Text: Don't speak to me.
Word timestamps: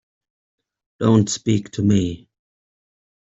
Don't 0.99 1.29
speak 1.29 1.69
to 1.73 1.83
me. 1.83 2.27